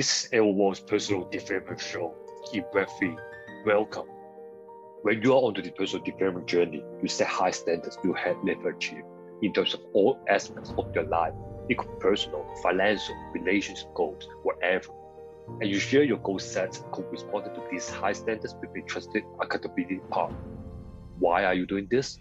[0.00, 2.14] This is Aero's personal development show
[2.54, 3.18] in Web3.
[3.66, 4.06] Welcome.
[5.02, 8.70] When you are on the personal development journey, you set high standards you have never
[8.70, 9.04] achieved
[9.42, 11.34] in terms of all aspects of your life,
[11.68, 14.88] including personal, financial, relationship goals, whatever.
[15.60, 20.00] And you share your goal sets corresponding to these high standards with a trusted accountability
[20.08, 20.38] partner.
[21.18, 22.16] Why are you doing this?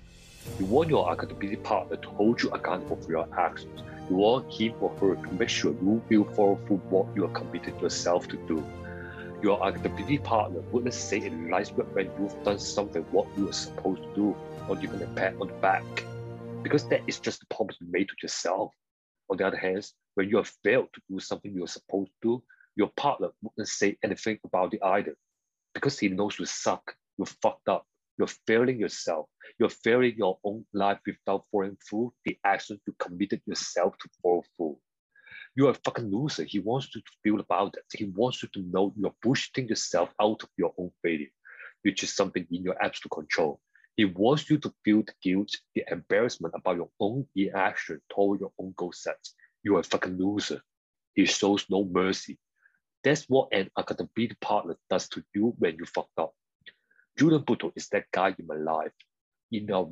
[0.59, 3.81] You want your accountability partner to hold you accountable for your actions.
[4.09, 7.79] You want him or her to make sure you will through what you are committed
[7.79, 8.65] yourself to do.
[9.43, 13.53] Your accountability partner wouldn't say a nice word when you've done something what you are
[13.53, 14.35] supposed to do,
[14.67, 15.83] or even a pat on the back,
[16.63, 18.73] because that is just a promise you made to yourself.
[19.29, 19.85] On the other hand,
[20.15, 22.43] when you have failed to do something you are supposed to do,
[22.75, 25.15] your partner wouldn't say anything about it either,
[25.73, 27.85] because he knows you suck, you fucked up,
[28.19, 29.27] you're failing yourself.
[29.57, 34.43] You're failing your own life without following through the actions you committed yourself to follow
[34.57, 34.77] through.
[35.55, 36.43] You're a fucking loser.
[36.43, 37.85] He wants you to feel about it.
[37.97, 41.31] He wants you to know you're pushing yourself out of your own failure,
[41.83, 43.61] which is something in your absolute control.
[43.95, 48.51] He wants you to feel the guilt, the embarrassment about your own inaction toward your
[48.59, 49.33] own goal sets.
[49.63, 50.61] You're a fucking loser.
[51.15, 52.37] He shows no mercy.
[53.03, 56.33] That's what an accountability partner does to you when you fucked up.
[57.19, 58.93] Julien Breteau is that guy in my life.
[59.51, 59.85] In our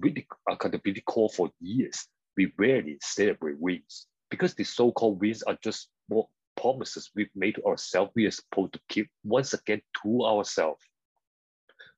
[0.50, 5.89] accountability uh, call for years, we rarely celebrate wins because the so-called wins are just
[6.09, 10.81] more promises we've made to ourselves we are supposed to keep once again to ourselves.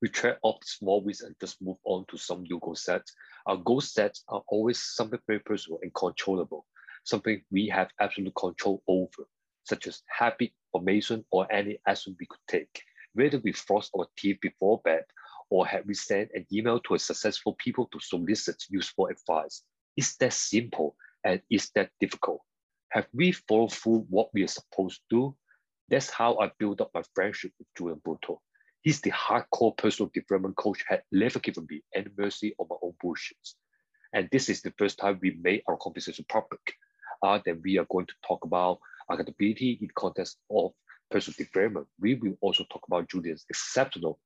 [0.02, 3.14] We track off small wins and just move on to some new goal sets.
[3.46, 6.66] Our goal sets are always something very personal and controllable,
[7.04, 9.28] something we have absolute control over,
[9.64, 12.82] such as habit formation or any action we could take
[13.14, 15.04] whether we floss our teeth before bed
[15.50, 19.64] or have we sent an email to a successful people to solicit useful advice?
[19.98, 22.42] Is that simple and is that difficult?
[22.90, 25.36] Have we followed through what we are supposed to do?
[25.90, 28.38] That's how I built up my friendship with Julien Breteau.
[28.82, 32.94] He's the hardcore personal development coach had never given me any mercy on my own
[33.02, 33.38] bullshit.
[34.14, 36.62] And this is the first time we made our conversation public.
[37.22, 38.80] Uh, then we are going to talk about
[39.10, 40.72] accountability in context of
[41.10, 41.88] personal development.
[42.00, 44.20] We will also talk about Julien's exceptional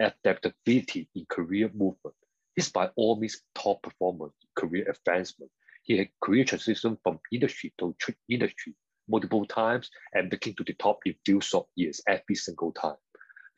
[0.00, 2.14] adaptability in career movement.
[2.54, 5.50] He's by all means top performer career advancement.
[5.82, 7.94] He had career transition from industry to
[8.28, 8.74] industry
[9.08, 12.96] multiple times and making to the top in few short years every single time.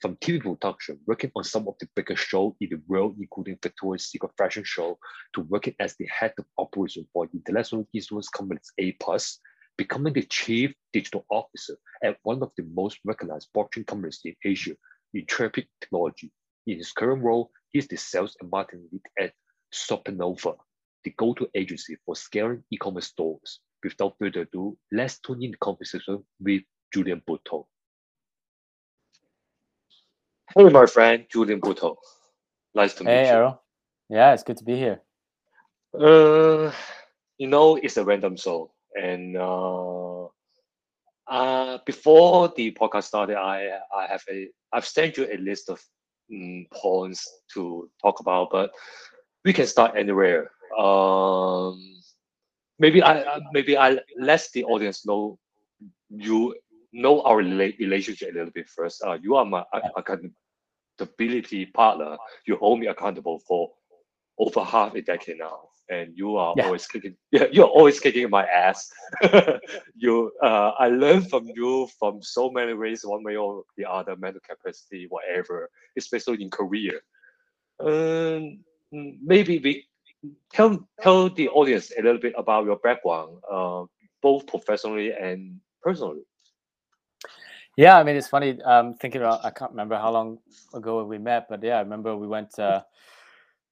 [0.00, 4.06] From TV production, working on some of the biggest shows in the world, including Victoria's
[4.06, 4.98] Secret Fashion Show,
[5.34, 8.96] to working as the head of operation for international influence companies A+,
[9.80, 11.74] becoming the chief digital officer
[12.04, 14.76] at one of the most recognized blockchain companies in Asia,
[15.14, 16.30] Intrepid Technology.
[16.66, 19.32] In his current role, he is the sales and marketing lead at
[19.72, 20.56] Shopanova,
[21.02, 23.60] the go-to agency for scaling e-commerce stores.
[23.82, 26.60] Without further ado, let's tune in the conversation with
[26.92, 27.64] Julien Breteau.
[30.54, 31.96] Hey, my friend, Julien Breteau.
[32.74, 33.32] Nice to meet hey, you.
[33.32, 33.60] Aero.
[34.10, 35.00] Yeah, it's good to be here.
[35.98, 36.70] Uh,
[37.38, 38.74] you know, it's a random soul.
[38.94, 40.24] And uh,
[41.28, 45.80] uh, before the podcast started, I I have a I've sent you a list of
[46.32, 48.70] um, points to talk about, but
[49.44, 50.50] we can start anywhere.
[50.78, 51.80] Um,
[52.78, 55.38] maybe I maybe I let the audience know
[56.10, 56.54] you
[56.92, 59.02] know our relationship a little bit first.
[59.04, 59.64] Uh, you are my
[59.96, 62.16] accountability partner.
[62.46, 63.70] You hold me accountable for
[64.38, 66.64] over half a decade now and you are yeah.
[66.66, 68.90] always kicking yeah you're always kicking my ass.
[69.96, 74.16] You uh, i learned from you from so many ways one way or the other
[74.16, 75.68] mental capacity whatever
[75.98, 77.00] especially in career.
[77.80, 78.60] Um,
[78.92, 79.86] maybe we
[80.52, 83.84] tell tell the audience a little bit about your background uh,
[84.22, 86.22] both professionally and personally.
[87.76, 90.38] Yeah i mean it's funny um thinking about i can't remember how long
[90.74, 92.82] ago we met but yeah i remember we went uh,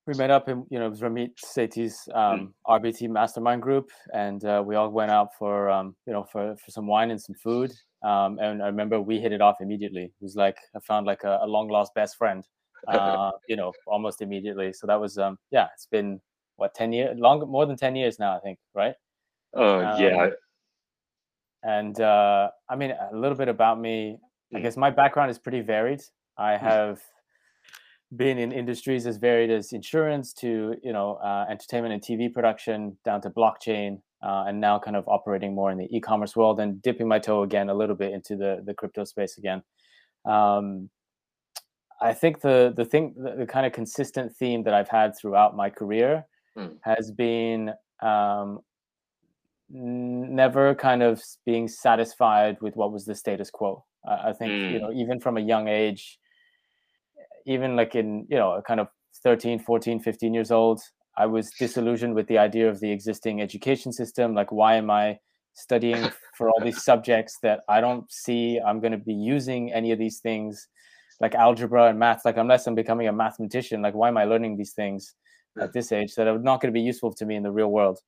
[0.09, 2.81] we met up in you know it was Ramit Sethi's um, mm.
[2.81, 6.71] RBT mastermind group, and uh, we all went out for um, you know for, for
[6.71, 7.71] some wine and some food.
[8.03, 10.05] Um, and I remember we hit it off immediately.
[10.05, 12.43] It was like I found like a, a long lost best friend,
[12.89, 14.73] uh, you know, almost immediately.
[14.73, 16.21] So that was um, yeah, it's been
[16.57, 18.95] what ten years, longer, more than ten years now, I think, right?
[19.55, 20.23] Uh, yeah.
[20.23, 20.31] Um,
[21.65, 24.17] and uh, I mean, a little bit about me.
[24.55, 24.63] I mm.
[24.63, 26.01] guess my background is pretty varied.
[26.39, 26.61] I mm.
[26.61, 27.01] have
[28.17, 32.97] been in industries as varied as insurance to you know uh, entertainment and TV production
[33.05, 36.81] down to blockchain, uh, and now kind of operating more in the e-commerce world and
[36.83, 39.63] dipping my toe again a little bit into the the crypto space again.
[40.25, 40.91] Um,
[42.01, 45.57] I think the the thing the, the, kind of consistent theme that I've had throughout
[45.57, 46.25] my career
[46.57, 46.77] mm.
[46.83, 48.61] has been um,
[49.69, 53.85] never kind of being satisfied with what was the status quo.
[54.09, 54.73] I think mm.
[54.73, 56.19] you know even from a young age,
[57.49, 58.89] even like in you know kind of
[59.23, 60.81] 13, 14, 15 years old,
[61.17, 64.35] I was disillusioned with the idea of the existing education system.
[64.35, 65.19] Like, why am I
[65.55, 69.91] studying for all these subjects that I don't see I'm going to be using any
[69.91, 70.69] of these things,
[71.21, 72.25] like algebra and math?
[72.25, 75.15] Like, unless I'm becoming a mathematician, like, why am I learning these things
[75.61, 77.73] at this age that are not going to be useful to me in the real
[77.73, 77.99] world?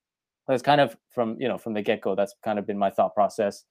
[0.49, 2.15] It's kind of from you know from the get go.
[2.15, 3.65] That's kind of been my thought process.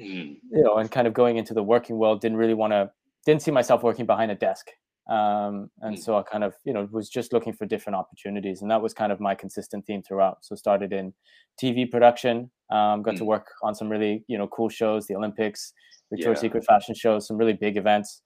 [0.00, 0.36] Mm.
[0.50, 2.90] You know, and kind of going into the working world, didn't really want to,
[3.26, 4.70] didn't see myself working behind a desk.
[5.08, 5.98] Um, and mm.
[5.98, 8.92] so I kind of, you know, was just looking for different opportunities, and that was
[8.92, 10.38] kind of my consistent theme throughout.
[10.42, 11.14] So started in
[11.62, 13.18] TV production, um, got mm.
[13.18, 15.72] to work on some really, you know, cool shows, the Olympics,
[16.10, 16.48] Victoria's yeah.
[16.48, 18.22] Secret fashion shows, some really big events.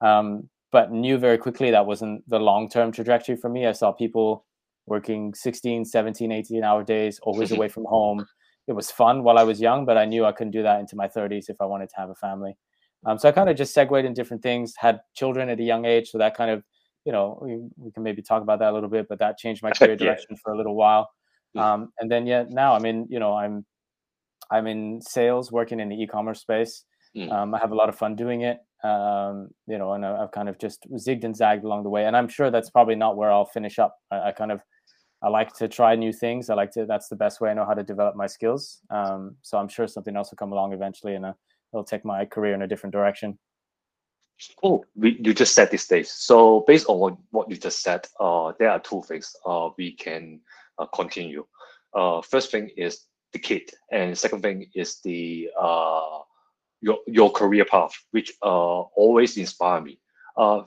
[0.00, 3.66] Um, but knew very quickly that wasn't the long term trajectory for me.
[3.66, 4.46] I saw people
[4.86, 8.26] working 16, 17, 18 hour days, always away from home.
[8.66, 10.96] It was fun while I was young, but I knew I couldn't do that into
[10.96, 12.56] my 30s if I wanted to have a family.
[13.06, 15.84] Um, so I kind of just segued in different things, had children at a young
[15.84, 16.10] age.
[16.10, 16.62] So that kind of,
[17.04, 19.62] you know, we, we can maybe talk about that a little bit, but that changed
[19.62, 20.36] my career direction yeah.
[20.42, 21.10] for a little while.
[21.56, 23.66] Um, and then, yeah, now I'm in, you know, I'm,
[24.50, 26.84] I'm in sales working in the e-commerce space.
[27.16, 27.30] Mm.
[27.30, 28.58] Um, I have a lot of fun doing it.
[28.84, 32.06] Um, you know, and I've kind of just zigged and zagged along the way.
[32.06, 33.96] And I'm sure that's probably not where I'll finish up.
[34.10, 34.60] I, I kind of
[35.22, 36.50] I like to try new things.
[36.50, 36.84] I like to.
[36.84, 38.80] That's the best way I know how to develop my skills.
[38.90, 41.32] Um, so I'm sure something else will come along eventually, and uh,
[41.72, 43.38] it'll take my career in a different direction.
[44.60, 44.84] Cool.
[44.96, 46.06] We, you just set the stage.
[46.06, 50.40] So based on what you just said, uh, there are two things uh, we can
[50.78, 51.46] uh, continue.
[51.94, 56.18] Uh, first thing is the kid, and second thing is the uh,
[56.80, 60.00] your your career path, which uh, always inspire me.
[60.36, 60.62] Uh,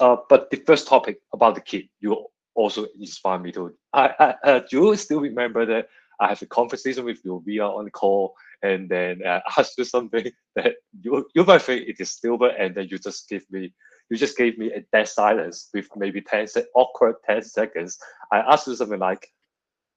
[0.00, 3.74] uh, but the first topic about the kid, you also inspire me to.
[3.92, 5.88] I, I uh, do you still remember that
[6.20, 9.72] I have a conversation with you We are on the call, and then uh, ask
[9.78, 13.44] you something that you you might think it is stupid, and then you just give
[13.50, 13.72] me
[14.10, 17.98] you just gave me a dead silence with maybe 10 se- awkward 10 seconds.
[18.32, 19.26] I asked you something like,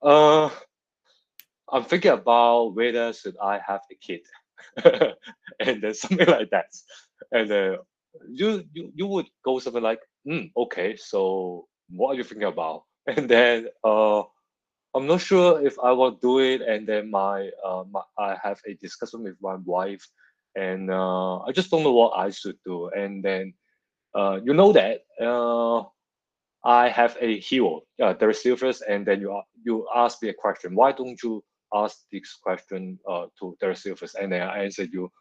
[0.04, 0.50] uh,
[1.72, 4.22] I'm thinking about whether should I have a kid,
[5.60, 6.68] and then something like that,
[7.32, 7.78] and then
[8.30, 12.84] you you you would go something like, mm, okay, so what are you thinking about?
[13.08, 14.24] And then uh,
[14.96, 16.62] I'm not sure if I will do it.
[16.62, 20.08] And then my, uh, my I have a discussion with my wife,
[20.56, 22.90] and uh, I just don't know what I should do.
[22.90, 23.54] And then
[24.16, 25.84] uh, you know that uh,
[26.64, 30.76] I have a hero, uh, Derek Sivers, and then you you ask me a question.
[30.76, 31.44] Why don't you
[31.74, 34.16] ask this question uh, to Derek Sivers?
[34.16, 35.12] And then I answered you.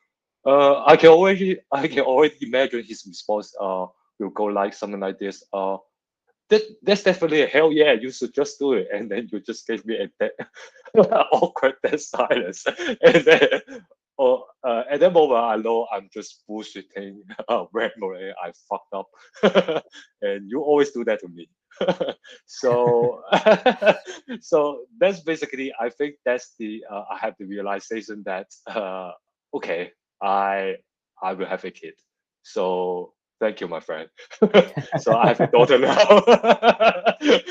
[0.47, 3.55] Uh, I can already I can already imagine his response.
[3.61, 3.87] Uh,
[4.21, 5.43] will go like something like this.
[5.53, 5.79] Uh,
[6.51, 8.89] that, that's definitely a hell yeah, you should just do it.
[8.93, 10.33] And then you just gave me a dead,
[11.33, 12.65] awkward dead silence.
[13.03, 13.49] And then
[14.19, 17.17] oh, uh, at that moment, I know I'm just bullshitting
[17.49, 18.31] uh, randomly.
[18.43, 19.09] I fucked up.
[20.23, 21.49] and you always do that to me.
[22.47, 23.21] so
[24.41, 29.11] so that's basically i think that's the uh, i have the realization that uh,
[29.53, 29.91] okay
[30.23, 30.77] i
[31.23, 31.95] i will have a kid
[32.43, 34.09] so thank you, my friend.
[35.01, 36.23] so I have a daughter now.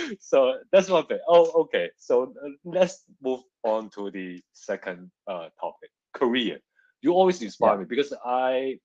[0.20, 1.20] so that's one thing.
[1.28, 1.90] Oh, okay.
[1.98, 6.60] So uh, let's move on to the second uh, topic, career.
[7.02, 7.80] You always inspire yeah.
[7.80, 8.80] me because I,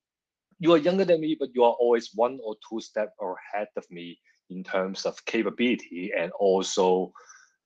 [0.59, 3.85] you are younger than me, but you are always one or two steps ahead of
[3.91, 4.19] me
[4.51, 7.13] in terms of capability and also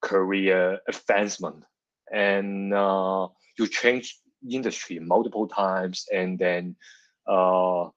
[0.02, 1.64] career advancement.
[2.12, 6.76] And uh, you change industry multiple times, and then
[7.26, 7.88] uh,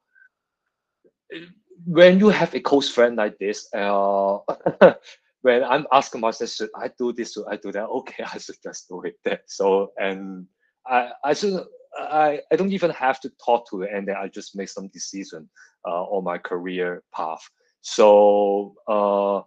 [1.86, 4.38] when you have a close friend like this, uh,
[5.41, 7.34] when I'm asking myself, should I do this?
[7.34, 7.86] Should I do that?
[7.86, 9.41] Okay, I should just do it.
[9.48, 10.46] So, and
[10.88, 11.63] I, I should,
[11.98, 14.88] I, I don't even have to talk to it, and then I just make some
[14.89, 15.50] decision
[15.88, 17.41] uh, on my career path.
[17.82, 19.41] So, uh,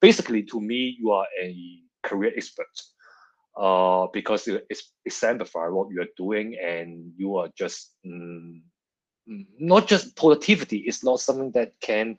[0.00, 2.66] basically, to me, you are a career expert.
[3.56, 8.60] Uh, because it, it's exemplify what you are doing, and you are just mm,
[9.58, 12.16] not just productivity is not something that can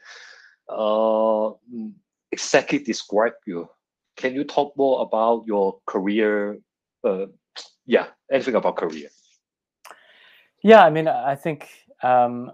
[0.70, 1.52] uh,
[2.32, 3.70] exactly describe you.
[4.18, 6.60] Can you talk more about your career?
[7.04, 7.28] Uh,
[7.86, 9.10] yeah, anything about career?
[10.64, 11.70] Yeah, I mean, I think
[12.04, 12.52] um,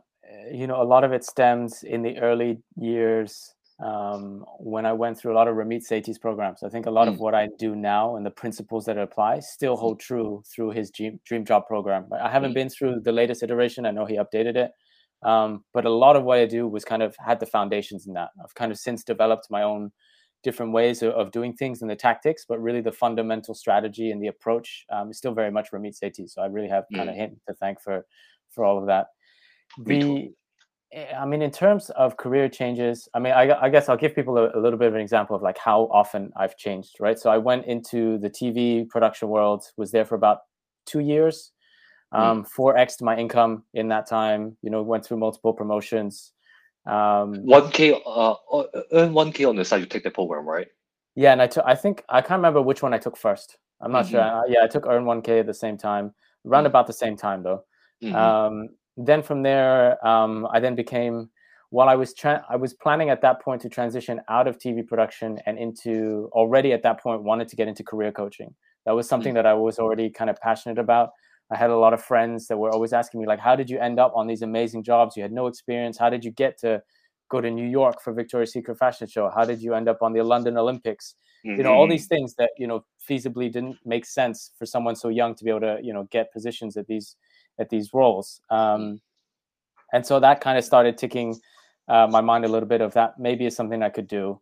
[0.51, 5.17] you know a lot of it stems in the early years um, when I went
[5.17, 6.63] through a lot of Ramit Sethi's programs.
[6.63, 7.13] I think a lot mm.
[7.13, 9.79] of what I do now and the principles that apply still mm.
[9.79, 12.07] hold true through his dream, dream job program.
[12.11, 12.55] I haven't mm.
[12.55, 13.85] been through the latest iteration.
[13.85, 14.71] I know he updated it.
[15.23, 18.13] Um, but a lot of what I do was kind of had the foundations in
[18.13, 18.29] that.
[18.43, 19.91] I've kind of since developed my own
[20.43, 24.21] different ways of, of, doing things and the tactics, but really the fundamental strategy and
[24.21, 26.29] the approach um, is still very much Ramit Sethi.
[26.29, 27.19] So I really have kind of mm.
[27.19, 28.05] him to thank for
[28.51, 29.07] for all of that.
[29.83, 30.31] The
[30.95, 34.37] I mean, in terms of career changes, I mean, I, I guess I'll give people
[34.37, 37.19] a, a, little bit of an example of like how often I've changed, right?
[37.19, 40.39] So I went into the TV production world, was there for about
[40.85, 41.51] two years,
[42.13, 42.19] mm.
[42.19, 42.79] um, four mm.
[42.79, 44.55] x my income in that time.
[44.61, 46.31] You know, went through multiple promotions.
[46.85, 48.63] Um, one k, uh, uh,
[48.93, 49.81] earn one k on the side.
[49.81, 50.67] You take the program, right?
[51.15, 51.65] Yeah, and I took.
[51.65, 53.57] I think I can't remember which one I took first.
[53.81, 54.11] I'm not mm-hmm.
[54.11, 54.21] sure.
[54.21, 56.13] Uh, yeah, I took earn one k at the same time,
[56.45, 56.67] around mm-hmm.
[56.67, 57.65] about the same time though.
[58.01, 58.15] Mm-hmm.
[58.15, 61.29] Um, then from there, um, I then became.
[61.69, 64.87] While I was tra- I was planning at that point to transition out of TV
[64.87, 68.55] production and into already at that point wanted to get into career coaching.
[68.85, 69.35] That was something mm.
[69.35, 71.09] that I was already kind of passionate about.
[71.51, 73.79] I had a lot of friends that were always asking me, like, how did you
[73.79, 75.15] end up on these amazing jobs?
[75.15, 75.97] You had no experience.
[75.97, 76.81] How did you get to
[77.29, 79.29] go to New York for Victoria's Secret fashion show?
[79.29, 81.15] How did you end up on the London Olympics?
[81.45, 81.57] Mm-hmm.
[81.57, 81.91] You know, all mm-hmm.
[81.91, 85.49] these things that, you know, feasibly didn't make sense for someone so young to be
[85.49, 87.15] able to, you know, get positions at these
[87.59, 88.41] at these roles.
[88.49, 89.01] Um,
[89.93, 91.39] and so that kind of started ticking
[91.87, 94.39] uh, my mind a little bit of that maybe is something I could do.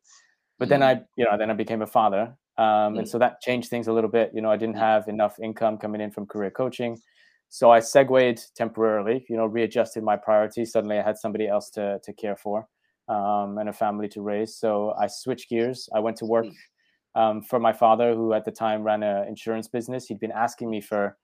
[0.57, 1.01] But then mm-hmm.
[1.01, 3.07] I, you know, then I became a father um, and mm.
[3.07, 4.31] so that changed things a little bit.
[4.33, 6.97] You know, I didn't have enough income coming in from career coaching.
[7.49, 10.71] So I segued temporarily, you know, readjusted my priorities.
[10.71, 12.67] Suddenly I had somebody else to, to care for
[13.09, 14.55] um, and a family to raise.
[14.55, 15.89] So I switched gears.
[15.93, 17.21] I went to work mm.
[17.21, 20.05] um, for my father, who at the time ran an insurance business.
[20.05, 21.17] He'd been asking me for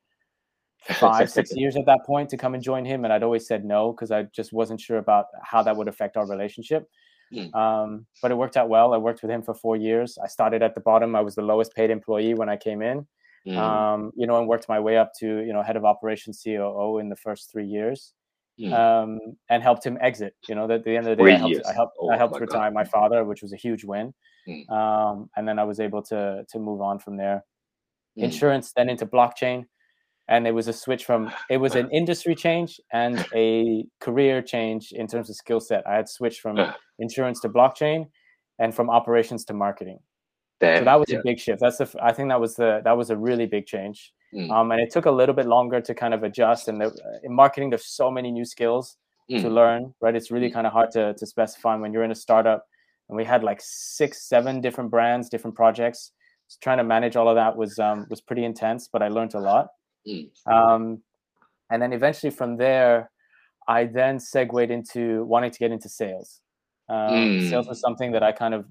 [0.93, 3.03] five, six years at that point to come and join him.
[3.03, 6.17] And I'd always said no because I just wasn't sure about how that would affect
[6.17, 6.89] our relationship.
[7.33, 7.53] Mm.
[7.55, 8.93] Um, but it worked out well.
[8.93, 10.17] I worked with him for four years.
[10.21, 11.15] I started at the bottom.
[11.15, 13.07] I was the lowest paid employee when I came in.
[13.47, 13.57] Mm.
[13.57, 16.99] Um, you know, and worked my way up to you know head of operations COO
[16.99, 18.13] in the first three years,
[18.59, 18.71] mm.
[18.71, 19.19] um,
[19.49, 20.35] and helped him exit.
[20.47, 22.33] You know, at the end of the day, I helped, I helped, oh, I helped
[22.33, 22.73] my retire God.
[22.75, 24.13] my father, which was a huge win.
[24.47, 24.69] Mm.
[24.69, 27.43] Um, and then I was able to to move on from there.
[28.15, 28.25] Mm.
[28.25, 29.65] Insurance, then into blockchain
[30.27, 34.91] and it was a switch from it was an industry change and a career change
[34.91, 36.57] in terms of skill set i had switched from
[36.99, 38.07] insurance to blockchain
[38.59, 39.99] and from operations to marketing
[40.59, 41.19] Damn, so that was yeah.
[41.19, 43.65] a big shift that's the i think that was the that was a really big
[43.65, 44.49] change mm.
[44.51, 47.19] um, and it took a little bit longer to kind of adjust and the, uh,
[47.23, 48.97] in marketing there's so many new skills
[49.29, 49.41] mm.
[49.41, 50.53] to learn right it's really mm.
[50.53, 52.65] kind of hard to, to specify when you're in a startup
[53.09, 56.11] and we had like six seven different brands different projects
[56.47, 59.33] so trying to manage all of that was um, was pretty intense but i learned
[59.33, 59.69] a lot
[60.07, 60.29] Mm.
[60.47, 61.01] Um,
[61.69, 63.11] and then eventually from there,
[63.67, 66.41] I then segued into wanting to get into sales.
[66.89, 67.49] Um, mm.
[67.49, 68.65] Sales was something that I kind of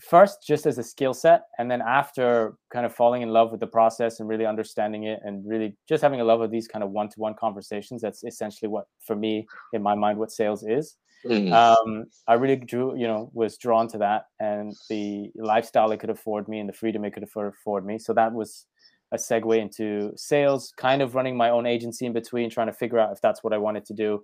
[0.00, 3.60] first just as a skill set, and then after kind of falling in love with
[3.60, 6.82] the process and really understanding it, and really just having a love of these kind
[6.82, 8.00] of one-to-one conversations.
[8.00, 10.96] That's essentially what, for me, in my mind, what sales is.
[11.26, 11.52] Mm.
[11.52, 16.10] Um, I really drew, you know, was drawn to that, and the lifestyle it could
[16.10, 17.98] afford me, and the freedom it could afford me.
[17.98, 18.66] So that was
[19.12, 22.98] a segue into sales, kind of running my own agency in between, trying to figure
[22.98, 24.22] out if that's what I wanted to do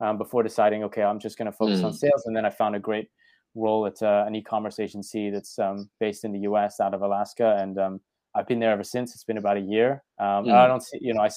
[0.00, 1.84] um, before deciding, okay, I'm just going to focus mm.
[1.84, 2.24] on sales.
[2.26, 3.08] And then I found a great
[3.54, 6.80] role at uh, an e-commerce agency that's um, based in the U.S.
[6.80, 8.00] out of Alaska, and um,
[8.34, 9.14] I've been there ever since.
[9.14, 10.02] It's been about a year.
[10.20, 10.52] Mm.
[10.52, 11.30] I don't see, you know, I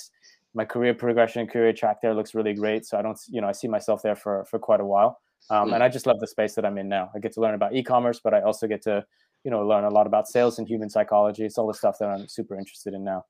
[0.53, 2.85] my career progression career track there looks really great.
[2.85, 5.19] So I don't, you know, I see myself there for for quite a while.
[5.49, 5.75] Um, mm.
[5.75, 7.11] And I just love the space that I'm in now.
[7.15, 9.05] I get to learn about e-commerce, but I also get to
[9.43, 11.45] you know learn a lot about sales and human psychology.
[11.45, 13.25] It's all the stuff that I'm super interested in now.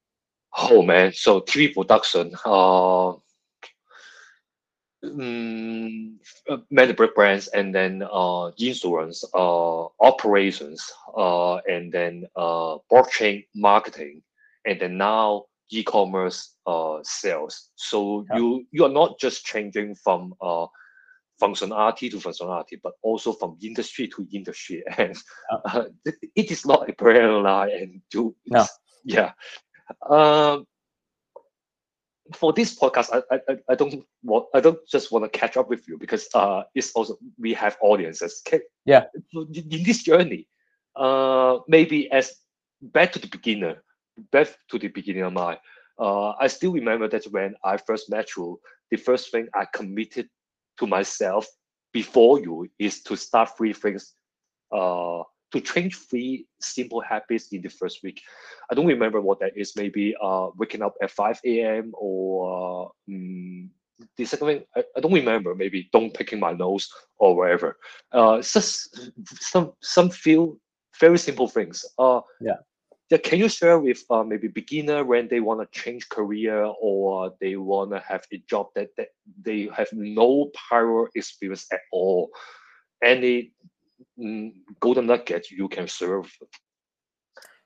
[0.58, 3.10] Oh man, so TV production, uh,
[5.04, 6.20] um,
[6.72, 14.22] many brands, and then uh, insurance, uh, operations, uh, and then uh, blockchain marketing,
[14.66, 17.70] and then now e-commerce uh, sales.
[17.76, 18.38] So yeah.
[18.38, 20.68] you you are not just changing from uh
[21.42, 24.84] functionality to functionality, but also from industry to industry.
[24.98, 25.16] And
[25.52, 25.86] uh,
[26.36, 27.72] it is not a parallel line.
[27.72, 28.66] And to no.
[29.04, 29.32] yeah.
[30.10, 30.66] Um,
[32.34, 35.70] for this podcast, I, I, I don't want I don't just want to catch up
[35.70, 38.42] with you because uh it's also we have audiences.
[38.46, 39.06] Can, yeah.
[39.34, 40.48] In this journey,
[40.96, 42.34] uh maybe as
[42.82, 43.84] back to the beginner,
[44.32, 45.58] back to the beginning of my
[46.00, 48.60] uh I still remember that when I first met you,
[48.92, 50.30] the first thing I committed
[50.78, 51.48] to myself
[51.94, 54.14] before you is to start three things,
[54.72, 58.22] uh, to change three simple habits in the first week.
[58.70, 59.76] I don't remember what that is.
[59.76, 61.92] Maybe uh, waking up at 5 a.m.
[61.94, 63.70] or uh, um,
[64.16, 65.56] the second thing, I, I, don't remember.
[65.56, 67.78] Maybe don't picking my nose or whatever.
[68.12, 70.60] Uh, just some some few
[71.00, 71.84] very simple things.
[71.98, 72.58] Uh, yeah
[73.10, 77.34] yeah, can you share with uh, maybe beginner when they want to change career or
[77.40, 79.10] they want to have a job that, that
[79.42, 82.30] they have no prior experience at all?
[83.02, 83.54] Any
[84.20, 86.30] mm, golden nugget you can serve?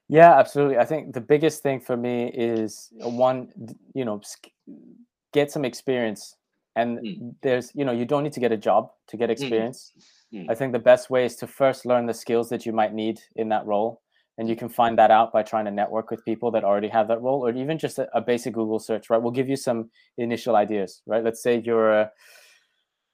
[0.08, 0.78] Yeah, absolutely.
[0.78, 3.48] I think the biggest thing for me is one,
[3.96, 4.22] you know,
[5.34, 6.36] get some experience.
[6.76, 7.36] And mm.
[7.42, 9.34] there's, you know, you don't need to get a job to get mm.
[9.34, 9.94] experience.
[10.34, 10.50] Mm.
[10.50, 13.20] I think the best way is to first learn the skills that you might need
[13.36, 14.01] in that role.
[14.42, 17.08] And you can find that out by trying to network with people that already have
[17.10, 19.22] that role, or even just a, a basic Google search, right?
[19.22, 21.24] we'll give you some initial ideas, right?
[21.24, 22.12] Let's say you're a,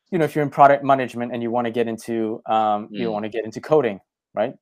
[0.10, 3.12] you know, if you're in product management and you want to get into, um, you
[3.12, 4.00] want to get into coding,
[4.34, 4.54] right?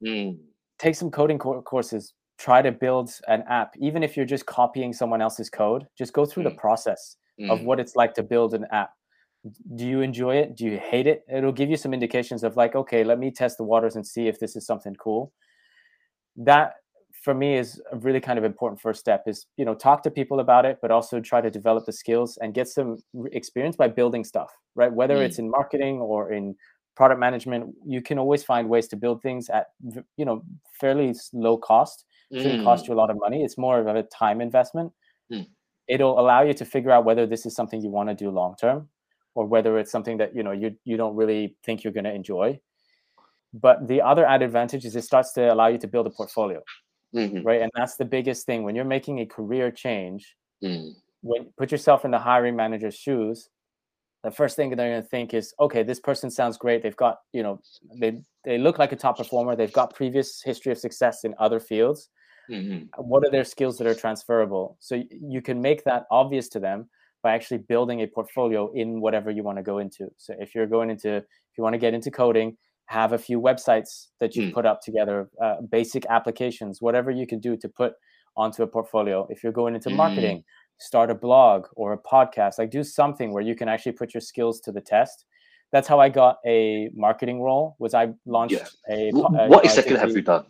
[0.79, 4.91] Take some coding co- courses, try to build an app even if you're just copying
[4.91, 6.49] someone else's code just go through mm.
[6.49, 7.49] the process mm.
[7.49, 8.91] of what it's like to build an app
[9.75, 12.75] do you enjoy it do you hate it it'll give you some indications of like
[12.75, 15.31] okay let me test the waters and see if this is something cool
[16.37, 16.75] that
[17.23, 20.11] for me is a really kind of important first step is you know talk to
[20.11, 22.97] people about it but also try to develop the skills and get some
[23.31, 25.21] experience by building stuff right whether mm.
[25.21, 26.55] it's in marketing or in
[26.95, 29.67] product management you can always find ways to build things at
[30.17, 30.43] you know
[30.79, 32.65] fairly low cost it shouldn't mm.
[32.65, 33.43] cost you a lot of money.
[33.43, 34.91] It's more of a time investment.
[35.31, 35.47] Mm.
[35.87, 38.55] It'll allow you to figure out whether this is something you want to do long
[38.59, 38.89] term,
[39.35, 42.13] or whether it's something that you know you you don't really think you're going to
[42.13, 42.59] enjoy.
[43.61, 46.61] But the other added advantage is it starts to allow you to build a portfolio,
[47.15, 47.41] mm-hmm.
[47.41, 47.61] right?
[47.61, 50.35] And that's the biggest thing when you're making a career change.
[50.63, 50.91] Mm.
[51.21, 53.49] When put yourself in the hiring manager's shoes,
[54.23, 56.83] the first thing they're going to think is, okay, this person sounds great.
[56.83, 57.61] They've got, you know,
[57.99, 59.55] they they look like a top performer.
[59.55, 62.09] They've got previous history of success in other fields.
[62.51, 63.01] Mm-hmm.
[63.01, 64.77] What are their skills that are transferable?
[64.79, 66.89] So you can make that obvious to them
[67.23, 70.11] by actually building a portfolio in whatever you want to go into.
[70.17, 73.41] So if you're going into, if you want to get into coding, have a few
[73.41, 74.53] websites that you mm.
[74.53, 77.93] put up together, uh, basic applications, whatever you can do to put
[78.37, 79.25] onto a portfolio.
[79.29, 79.95] If you're going into mm.
[79.95, 80.43] marketing,
[80.79, 84.21] start a blog or a podcast like do something where you can actually put your
[84.21, 85.25] skills to the test
[85.71, 88.55] that's how i got a marketing role was i launched
[88.89, 88.95] yeah.
[88.95, 90.45] a, a, what exactly have you done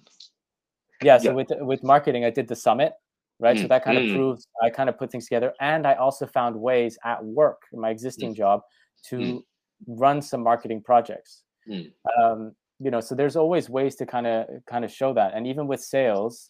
[1.03, 1.33] yeah so yeah.
[1.33, 2.93] with with marketing i did the summit
[3.39, 3.61] right mm.
[3.61, 4.15] so that kind of mm.
[4.15, 7.79] proves i kind of put things together and i also found ways at work in
[7.79, 8.37] my existing mm.
[8.37, 8.61] job
[9.07, 9.43] to
[9.87, 11.91] run some marketing projects mm.
[12.19, 15.47] um, you know so there's always ways to kind of kind of show that and
[15.47, 16.49] even with sales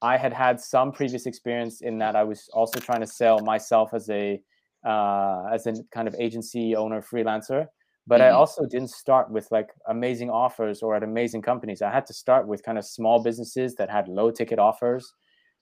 [0.00, 3.92] I had had some previous experience in that I was also trying to sell myself
[3.94, 4.40] as a
[4.86, 7.66] uh, as a kind of agency owner freelancer.
[8.06, 8.28] But mm-hmm.
[8.28, 11.82] I also didn't start with like amazing offers or at amazing companies.
[11.82, 15.12] I had to start with kind of small businesses that had low ticket offers.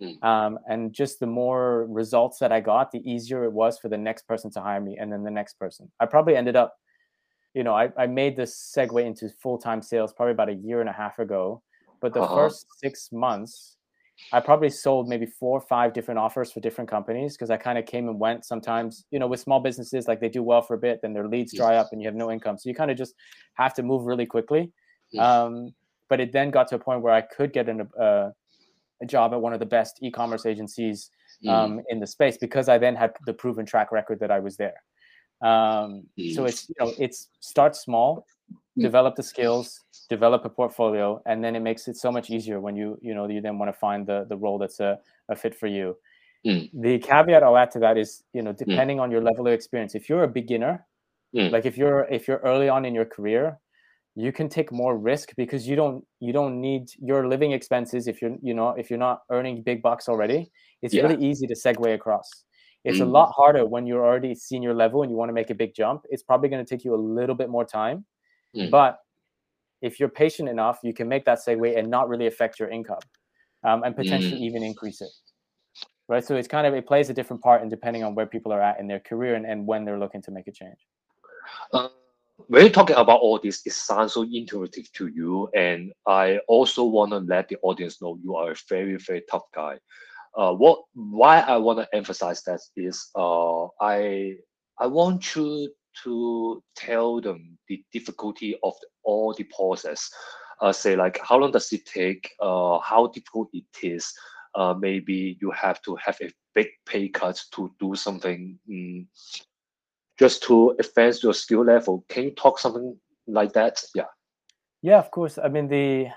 [0.01, 0.23] Mm.
[0.23, 3.97] Um, and just the more results that I got, the easier it was for the
[3.97, 5.91] next person to hire me and then the next person.
[5.99, 6.77] I probably ended up,
[7.57, 10.81] you know, I, I made this segue into full time sales probably about a year
[10.81, 11.63] and a half ago.
[12.03, 12.35] But the uh-huh.
[12.35, 13.79] first six months,
[14.31, 17.79] I probably sold maybe four or five different offers for different companies because I kind
[17.79, 20.75] of came and went sometimes, you know, with small businesses, like they do well for
[20.75, 22.59] a bit, then their leads dry up and you have no income.
[22.59, 23.15] So you kind of just
[23.55, 24.71] have to move really quickly.
[25.19, 25.75] Um,
[26.11, 28.31] but it then got to a point where I could get in a, uh,
[29.03, 31.11] a job at one of the best e-commerce agencies
[31.49, 31.83] um, mm.
[31.89, 34.83] in the space because I then had the proven track record that I was there.
[35.43, 38.83] Um, so it's, you know, it's start small, mm.
[38.83, 42.77] develop the skills, develop a portfolio and then it makes it so much easier when
[42.77, 45.55] you you know you then want to find the the role that's a, a fit
[45.55, 45.97] for you
[46.47, 46.71] mm.
[46.81, 48.57] the caveat i'll add to that is you know mm.
[48.57, 49.03] depending mm.
[49.03, 50.87] on your level of experience if you're a beginner
[51.35, 51.51] mm.
[51.51, 53.59] like if you're if you're early on in your career
[54.15, 58.23] you can take more risk because you don't you don't need your living expenses if
[58.23, 60.51] you're you know if you're not earning big bucks already
[60.83, 61.03] it's yeah.
[61.03, 62.29] really easy to segue across
[62.87, 63.11] it's a mm.
[63.11, 66.03] lot harder when you're already senior level and you want to make a big jump
[66.11, 68.05] it's probably going to take you a little bit more time
[68.55, 68.71] mm.
[68.71, 69.01] but
[69.83, 72.99] if you're patient enough, you can make that segue and not really affect your income,
[73.65, 74.45] um, and potentially mm.
[74.45, 75.11] even increase it.
[76.09, 76.25] Right.
[76.25, 78.61] So it's kind of it plays a different part, and depending on where people are
[78.61, 80.79] at in their career and, and when they're looking to make a change.
[81.73, 81.89] Uh,
[82.49, 86.85] when you're talking about all this, it sounds so intuitive to you, and I also
[86.85, 89.79] want to let the audience know you are a very very tough guy.
[90.37, 94.35] Uh, what why I want to emphasize that is uh, I
[94.79, 95.71] I want you
[96.05, 100.11] to tell them the difficulty of the, all the process.
[100.61, 102.31] Uh, say like how long does it take?
[102.41, 104.13] Uh, how difficult it is?
[104.55, 109.07] Uh, maybe you have to have a big pay cut to do something um,
[110.19, 112.05] just to advance your skill level.
[112.09, 113.83] Can you talk something like that?
[113.95, 114.05] Yeah.
[114.83, 115.39] Yeah, of course.
[115.39, 116.09] I mean the.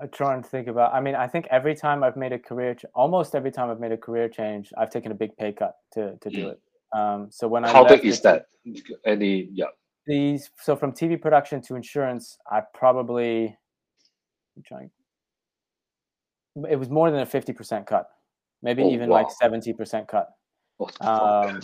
[0.00, 0.94] I'm trying to think about.
[0.94, 3.80] I mean, I think every time I've made a career, ch- almost every time I've
[3.80, 6.52] made a career change, I've taken a big pay cut to to do mm.
[6.52, 6.60] it.
[6.92, 8.46] Um, so when I how big is that?
[9.04, 9.66] Any yeah.
[10.06, 13.56] These so from TV production to insurance, I probably
[14.56, 14.90] I'm trying.
[16.68, 18.08] It was more than a fifty percent cut,
[18.62, 19.22] maybe oh, even wow.
[19.22, 20.28] like seventy percent cut.
[20.80, 21.60] Oh, um,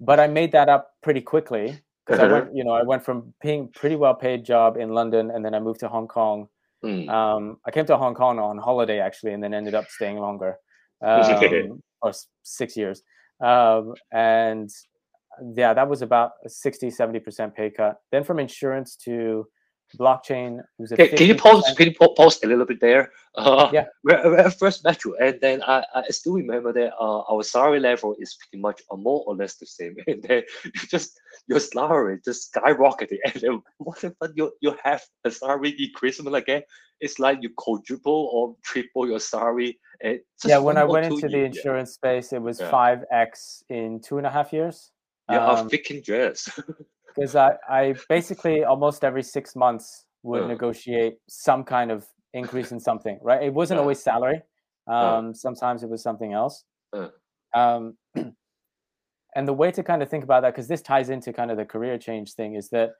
[0.00, 3.32] but I made that up pretty quickly because I went, you know, I went from
[3.42, 6.48] being pretty well paid job in London, and then I moved to Hong Kong.
[6.84, 7.08] Mm.
[7.08, 10.56] Um, I came to Hong Kong on holiday actually, and then ended up staying longer,
[11.04, 12.12] um, or
[12.42, 13.02] six years.
[13.42, 14.70] Um, and
[15.54, 17.96] yeah, that was about a 60, 70% pay cut.
[18.12, 19.46] Then from insurance to
[19.98, 20.62] blockchain.
[20.96, 21.64] Can, can, you pause?
[21.76, 23.10] Can you pause a little bit there?
[23.34, 23.86] Uh, yeah.
[24.02, 27.80] When I first met you, and then I, I still remember that uh, our salary
[27.80, 29.96] level is pretty much uh, more or less the same.
[30.06, 35.02] And then you just your salary just skyrocketed, and then what if you you have
[35.24, 36.62] a salary increasement again?
[37.00, 39.78] It's like you quadruple or triple your salary.
[40.44, 43.20] Yeah, when I went into the insurance space, it was five yeah.
[43.20, 44.90] x in two and a half years.
[45.30, 46.48] Yeah, um, a freaking dress.
[47.14, 50.46] Because I, I basically almost every six months would uh.
[50.46, 53.42] negotiate some kind of increase in something, right?
[53.42, 53.82] It wasn't uh.
[53.82, 54.42] always salary.
[54.86, 55.32] Um, uh.
[55.32, 56.64] Sometimes it was something else.
[57.54, 57.96] Um,
[59.34, 61.56] and the way to kind of think about that, because this ties into kind of
[61.56, 62.90] the career change thing, is that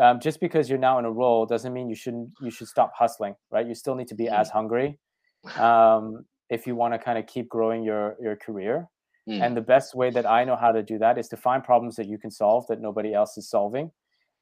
[0.00, 2.92] um, just because you're now in a role doesn't mean you shouldn't you should stop
[2.96, 3.66] hustling, right?
[3.66, 4.52] You still need to be as mm.
[4.52, 4.98] hungry
[5.58, 8.88] um, if you want to kind of keep growing your your career.
[9.28, 9.40] Mm.
[9.40, 11.96] And the best way that I know how to do that is to find problems
[11.96, 13.90] that you can solve that nobody else is solving.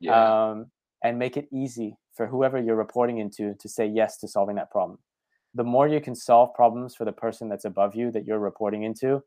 [0.01, 0.51] Yeah.
[0.51, 0.67] Um,
[1.03, 4.71] and make it easy for whoever you're reporting into to say yes to solving that
[4.71, 4.99] problem.
[5.55, 8.85] The more you can solve problems for the person that's above you that you're reporting
[8.85, 9.23] into,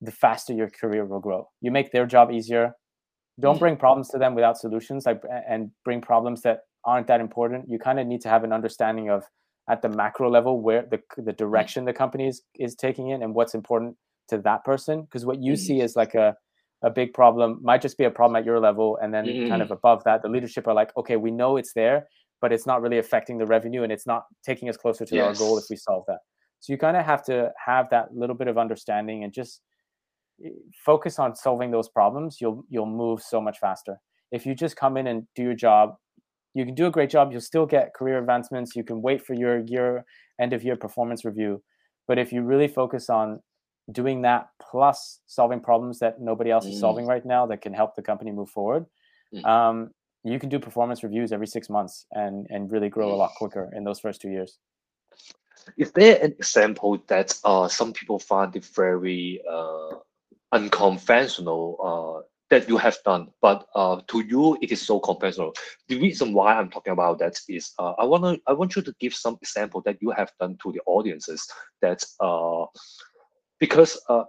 [0.00, 1.48] the faster your career will grow.
[1.60, 2.72] You make their job easier.
[3.40, 3.60] Don't mm.
[3.60, 7.66] bring problems to them without solutions like and bring problems that aren't that important.
[7.68, 9.24] You kind of need to have an understanding of
[9.68, 11.36] at the macro level where the the mm.
[11.36, 13.96] direction the company is, is taking it and what's important
[14.28, 15.60] to that person because what you mm-hmm.
[15.60, 16.36] see is like a
[16.82, 19.48] a big problem might just be a problem at your level and then mm-hmm.
[19.48, 22.06] kind of above that the leadership are like okay we know it's there
[22.40, 25.24] but it's not really affecting the revenue and it's not taking us closer to yes.
[25.24, 26.18] our goal if we solve that
[26.60, 29.62] so you kind of have to have that little bit of understanding and just
[30.44, 30.50] eh,
[30.84, 33.96] focus on solving those problems you'll you'll move so much faster
[34.30, 35.94] if you just come in and do your job
[36.52, 39.32] you can do a great job you'll still get career advancements you can wait for
[39.32, 40.04] your year
[40.38, 41.62] end of year performance review
[42.06, 43.40] but if you really focus on
[43.92, 47.08] doing that plus solving problems that nobody else is solving mm.
[47.08, 48.86] right now that can help the company move forward
[49.34, 49.44] mm.
[49.44, 49.90] um,
[50.24, 53.70] you can do performance reviews every six months and and really grow a lot quicker
[53.76, 54.58] in those first two years
[55.76, 59.90] is there an example that uh, some people find it very uh,
[60.52, 65.54] unconventional uh, that you have done, but uh, to you it is so conventional.
[65.88, 68.82] The reason why I'm talking about that is uh, I want to I want you
[68.82, 71.46] to give some example that you have done to the audiences
[71.80, 72.66] that uh,
[73.64, 74.24] because uh,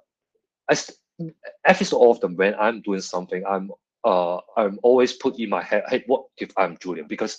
[0.69, 0.78] I,
[1.65, 3.69] every so often when I'm doing something, I'm
[4.06, 7.08] uh, I'm always put in my head, hey, what if I'm Julien?
[7.08, 7.38] Because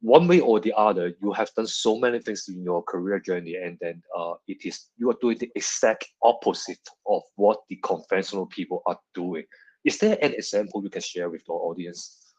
[0.00, 3.54] one way or the other, you have done so many things in your career journey,
[3.54, 8.46] and then uh, it is you are doing the exact opposite of what the conventional
[8.46, 9.44] people are doing.
[9.84, 12.34] Is there an example you can share with our audience?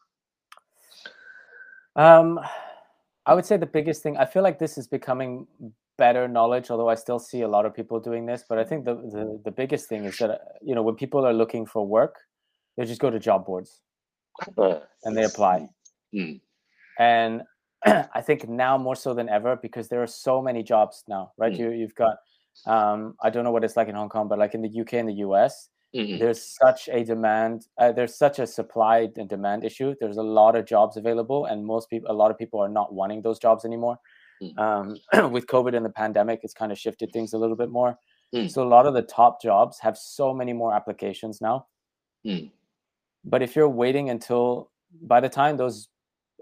[1.96, 2.38] Um,
[3.24, 4.18] I would say the biggest thing.
[4.18, 5.46] I feel like this is becoming
[6.02, 8.84] better knowledge although i still see a lot of people doing this but i think
[8.84, 10.38] the, the, the biggest thing is that uh,
[10.68, 12.14] you know when people are looking for work
[12.76, 13.80] they just go to job boards
[15.04, 15.56] and they apply
[16.14, 16.40] mm.
[16.98, 17.42] and
[18.18, 21.52] i think now more so than ever because there are so many jobs now right
[21.52, 21.58] mm.
[21.60, 22.16] you, you've got
[22.66, 24.92] um, i don't know what it's like in hong kong but like in the uk
[24.92, 26.18] and the us mm-hmm.
[26.18, 30.56] there's such a demand uh, there's such a supply and demand issue there's a lot
[30.56, 33.64] of jobs available and most people a lot of people are not wanting those jobs
[33.64, 33.98] anymore.
[34.58, 34.96] Um,
[35.32, 37.98] with COVID and the pandemic, it's kind of shifted things a little bit more.
[38.34, 38.50] Mm.
[38.50, 41.66] So a lot of the top jobs have so many more applications now.
[42.26, 42.50] Mm.
[43.24, 44.70] But if you're waiting until
[45.02, 45.88] by the time those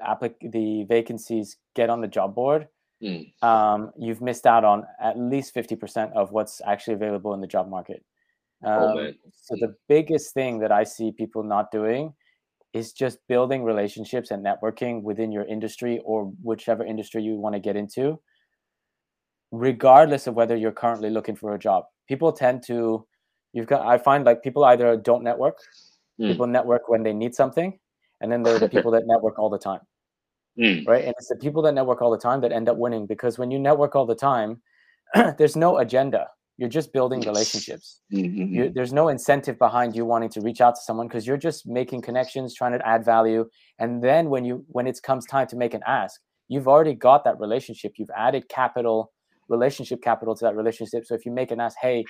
[0.07, 2.69] applic- the vacancies get on the job board,
[3.03, 3.31] mm.
[3.43, 7.69] um, you've missed out on at least 50% of what's actually available in the job
[7.69, 8.05] market.
[8.63, 12.15] Oh, um, oh, so the biggest thing that I see people not doing
[12.73, 17.61] is just building relationships and networking within your industry or whichever industry you want to
[17.61, 18.21] get into
[19.53, 23.05] regardless of whether you're currently looking for a job people tend to
[23.53, 25.59] you've got i find like people either don't network
[26.21, 26.29] mm.
[26.29, 27.77] people network when they need something
[28.21, 29.81] and then there are the people that network all the time
[30.59, 30.87] mm.
[30.87, 33.39] right and it's the people that network all the time that end up winning because
[33.39, 34.61] when you network all the time
[35.39, 36.29] there's no agenda
[36.61, 38.03] you're just building relationships.
[38.13, 38.55] Mm-hmm.
[38.55, 41.67] you, there's no incentive behind you wanting to reach out to someone because you're just
[41.67, 43.49] making connections trying to add value.
[43.79, 47.23] And then when you when it comes time to make an ask you've already got
[47.25, 47.93] that relationship.
[47.97, 49.13] You've added capital
[49.49, 51.07] relationship capital to that relationship.
[51.07, 52.05] So if you make an ask hey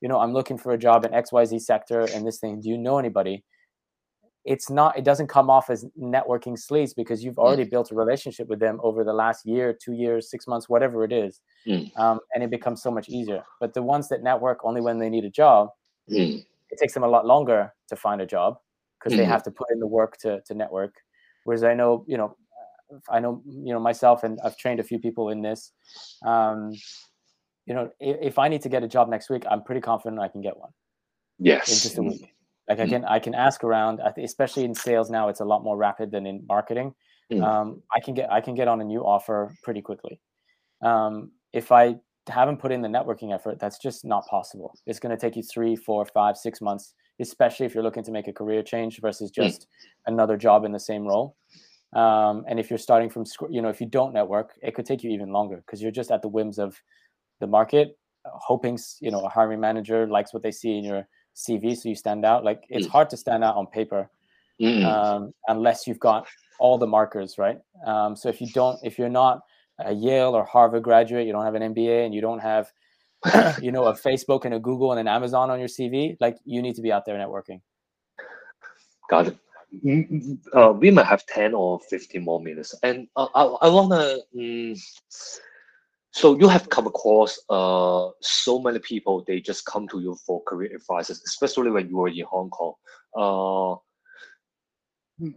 [0.00, 2.78] you know i'm looking for a job in xyz sector and this thing do you
[2.78, 3.44] know anybody
[4.46, 7.70] it's not it doesn't come off as networking sleaze because you've already mm.
[7.70, 11.12] built a relationship with them over the last year two years six months whatever it
[11.12, 11.90] is mm.
[11.98, 15.10] um, and it becomes so much easier but the ones that network only when they
[15.10, 15.68] need a job
[16.10, 16.42] mm.
[16.70, 18.56] it takes them a lot longer to find a job
[18.98, 19.22] because mm-hmm.
[19.26, 20.94] they have to put in the work to to network.
[21.44, 22.36] Whereas I know, you know,
[23.08, 25.72] I know, you know, myself, and I've trained a few people in this.
[26.24, 26.72] Um,
[27.66, 30.20] you know, if, if I need to get a job next week, I'm pretty confident
[30.20, 30.70] I can get one.
[31.38, 31.68] Yes.
[31.68, 32.34] In just a week.
[32.68, 35.28] Like I can, I can ask around, especially in sales now.
[35.28, 36.94] It's a lot more rapid than in marketing.
[37.32, 37.42] Mm.
[37.42, 40.20] Um, I can get, I can get on a new offer pretty quickly.
[40.82, 41.96] Um, if I
[42.28, 44.74] haven't put in the networking effort, that's just not possible.
[44.86, 48.10] It's going to take you three, four, five, six months, especially if you're looking to
[48.10, 49.42] make a career change versus hmm.
[49.42, 49.66] just
[50.06, 51.36] another job in the same role.
[51.92, 55.02] Um, and if you're starting from, you know, if you don't network, it could take
[55.02, 56.80] you even longer because you're just at the whims of
[57.40, 61.76] the market, hoping, you know, a hiring manager likes what they see in your CV,
[61.76, 62.44] so you stand out.
[62.44, 62.90] Like it's mm.
[62.90, 64.10] hard to stand out on paper
[64.60, 64.84] mm.
[64.84, 66.26] um, unless you've got
[66.58, 67.58] all the markers, right?
[67.86, 69.42] Um, so if you don't, if you're not
[69.78, 72.72] a Yale or Harvard graduate, you don't have an MBA, and you don't have,
[73.60, 76.62] you know, a Facebook and a Google and an Amazon on your CV, like you
[76.62, 77.60] need to be out there networking.
[79.10, 79.36] Got it.
[79.84, 82.74] Mm, mm, uh, we might have 10 or 15 more minutes.
[82.82, 84.74] And uh, I, I want to, um,
[86.16, 90.42] so you have come across uh, so many people, they just come to you for
[90.44, 92.72] career advices, especially when you were in Hong Kong.
[93.14, 93.76] Uh,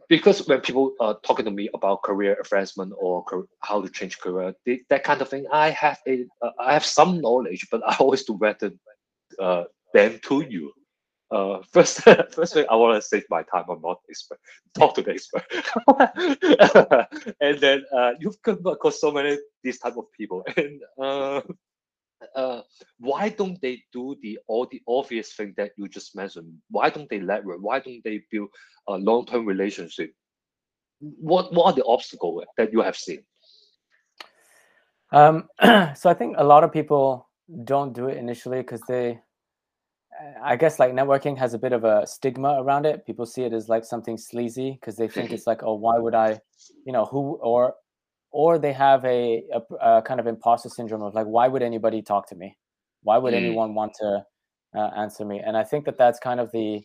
[0.07, 3.25] because when people are talking to me about career advancement or
[3.59, 6.85] how to change career, they, that kind of thing, I have a uh, I have
[6.85, 8.71] some knowledge, but I always do better
[9.37, 10.71] uh, them to you.
[11.31, 13.65] Uh, first, first thing I want to save my time.
[13.69, 14.39] I'm not expert.
[14.77, 15.43] Talk to the expert,
[17.41, 21.41] and then uh, you've come across so many these type of people, and uh,
[22.35, 22.61] uh,
[22.99, 26.51] why don't they do the all the obvious thing that you just mentioned?
[26.69, 27.61] Why don't they leverage?
[27.61, 28.49] Why don't they build
[28.87, 30.11] a long term relationship?
[30.99, 33.23] What what are the obstacles that you have seen?
[35.11, 35.47] Um,
[35.95, 37.29] so I think a lot of people
[37.63, 39.19] don't do it initially because they,
[40.43, 43.05] I guess, like networking has a bit of a stigma around it.
[43.05, 46.13] People see it as like something sleazy because they think it's like, oh, why would
[46.13, 46.39] I,
[46.85, 47.75] you know, who or
[48.31, 52.01] or they have a, a, a, kind of imposter syndrome of like why would anybody
[52.01, 52.57] talk to me
[53.03, 53.37] why would mm.
[53.37, 54.23] anyone want to
[54.75, 56.81] uh, answer me and i think that that's kind of the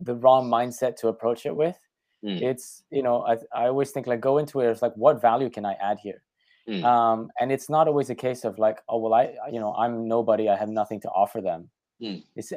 [0.00, 1.78] the wrong mindset to approach it with
[2.24, 2.40] mm.
[2.40, 5.50] it's you know I, I always think like go into it as like what value
[5.50, 6.22] can i add here
[6.68, 6.82] mm.
[6.84, 10.08] um, and it's not always a case of like oh well i you know i'm
[10.08, 11.68] nobody i have nothing to offer them
[12.00, 12.22] mm.
[12.36, 12.52] it's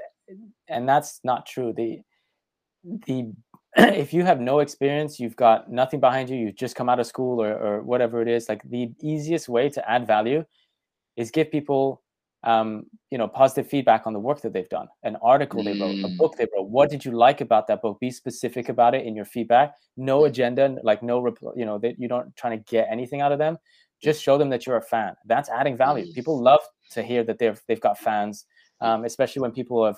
[0.67, 2.01] and that's not true the
[3.05, 3.31] the
[3.75, 7.07] if you have no experience, you've got nothing behind you, you've just come out of
[7.07, 10.45] school or, or whatever it is, like the easiest way to add value
[11.17, 12.03] is give people
[12.43, 16.03] um, you know, positive feedback on the work that they've done, an article they wrote,
[16.03, 16.67] a book they wrote.
[16.67, 17.99] What did you like about that book?
[18.01, 19.75] Be specific about it in your feedback.
[19.95, 21.25] No agenda, like no,
[21.55, 23.57] you know, that you don't trying to get anything out of them.
[24.01, 25.15] Just show them that you're a fan.
[25.25, 26.11] That's adding value.
[26.11, 26.59] People love
[26.91, 28.45] to hear that they've they've got fans,
[28.83, 29.97] um, especially when people have,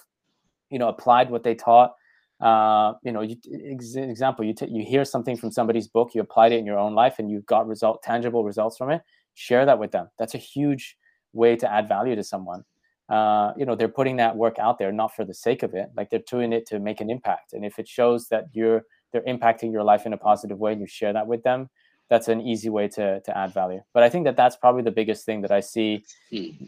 [0.70, 1.94] you know, applied what they taught
[2.42, 3.38] uh, you know, you,
[3.72, 6.78] ex- example, you t- you hear something from somebody's book, you applied it in your
[6.78, 9.02] own life, and you've got result tangible results from it.
[9.36, 10.10] Share that with them.
[10.20, 10.98] That's a huge
[11.34, 12.64] way to add value to someone.
[13.08, 15.90] Uh, you know, they're putting that work out there not for the sake of it,
[15.96, 17.54] like they're doing it to make an impact.
[17.54, 20.82] And if it shows that you're they're impacting your life in a positive way, and
[20.82, 21.70] you share that with them,
[22.10, 23.82] that's an easy way to to add value.
[23.94, 26.66] But I think that that's probably the biggest thing that I see hmm.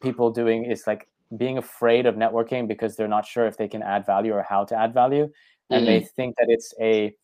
[0.00, 3.82] people doing is like being afraid of networking because they're not sure if they can
[3.82, 5.28] add value or how to add value
[5.70, 5.86] and mm-hmm.
[5.86, 7.14] they think that it's a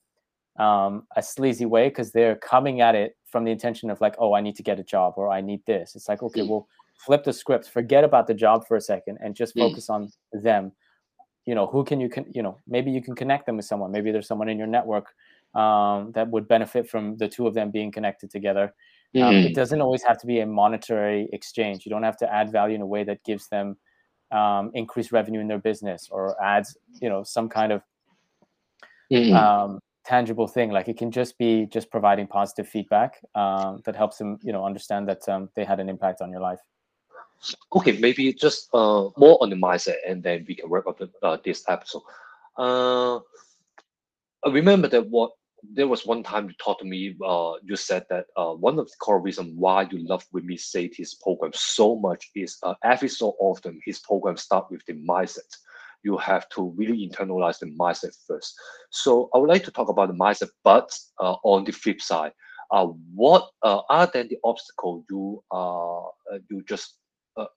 [0.59, 4.35] um, a sleazy way because they're coming at it from the intention of like oh
[4.35, 6.51] i need to get a job or i need this it's like okay mm-hmm.
[6.51, 9.61] well flip the script forget about the job for a second and just mm.
[9.61, 10.05] focus mm-hmm.
[10.35, 10.73] on them
[11.47, 13.91] you know who can you can you know maybe you can connect them with someone
[13.91, 15.15] maybe there's someone in your network
[15.55, 18.75] um, that would benefit from the two of them being connected together
[19.17, 19.53] um, it mm-hmm.
[19.55, 22.83] doesn't always have to be a monetary exchange you don't have to add value in
[22.83, 23.77] a way that gives them
[24.33, 27.83] um, increase revenue in their business or adds you know some kind of
[29.13, 29.35] mm-hmm.
[29.35, 30.71] um, tangible thing.
[30.71, 34.65] Like it can just be just providing positive feedback um, that helps them you know
[34.65, 36.61] understand that um, they had an impact on your life.
[37.75, 41.11] Okay maybe just uh, more on the mindset and then we can wrap up the,
[41.23, 42.03] uh, this episode.
[42.59, 43.19] Uh,
[44.47, 48.27] remember that what there was one time you talked to me, uh, you said that
[48.37, 52.59] uh, one of the core reasons why you love Ramit Sethi's program so much is
[52.63, 55.51] uh, every so often his program start with the mindset.
[56.03, 58.55] You have to really internalize the mindset first.
[58.91, 62.33] So I would like to talk about the mindset, but uh, on the flip side,
[62.71, 65.43] uh, what uh, are then the obstacle you
[66.49, 66.97] you just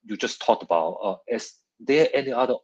[0.04, 1.20] you just talked about?
[1.28, 2.54] Is there any other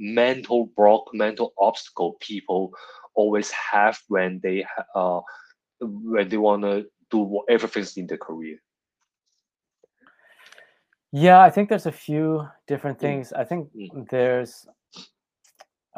[0.00, 2.72] mental block, mental obstacle people
[3.20, 5.20] always have when they uh
[5.80, 8.58] when they want to do everything in their career
[11.12, 13.06] yeah i think there's a few different mm.
[13.06, 13.40] things mm.
[13.40, 14.08] i think mm.
[14.10, 14.66] there's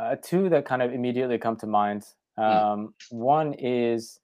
[0.01, 2.05] uh, two that kind of immediately come to mind.
[2.37, 2.45] Hmm.
[2.45, 4.21] Um, One is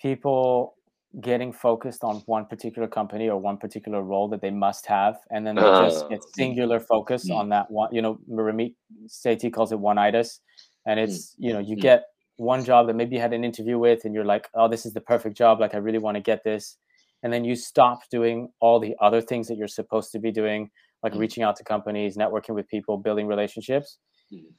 [0.00, 0.74] people
[1.20, 5.46] getting focused on one particular company or one particular role that they must have, and
[5.46, 6.08] then they just Ah.
[6.08, 7.36] get singular focus Mm.
[7.36, 7.88] on that one.
[7.94, 8.74] You know, Ramit
[9.06, 10.40] Sethi calls it one-itis,
[10.84, 11.80] and it's you know you Mm.
[11.80, 12.04] get
[12.36, 14.92] one job that maybe you had an interview with, and you're like, oh, this is
[14.92, 15.60] the perfect job.
[15.60, 16.76] Like I really want to get this,
[17.22, 20.70] and then you stop doing all the other things that you're supposed to be doing,
[21.02, 21.18] like Mm.
[21.18, 23.98] reaching out to companies, networking with people, building relationships
[24.32, 24.52] Mm.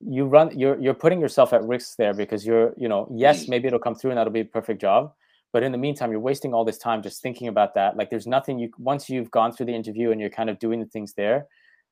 [0.00, 3.66] you run you're you're putting yourself at risk there because you're you know yes maybe
[3.68, 5.12] it'll come through and that'll be a perfect job
[5.52, 8.26] but in the meantime you're wasting all this time just thinking about that like there's
[8.26, 11.12] nothing you once you've gone through the interview and you're kind of doing the things
[11.14, 11.46] there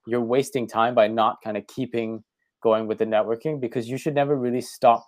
[0.07, 2.24] you're wasting time by not kind of keeping
[2.62, 5.07] going with the networking because you should never really stop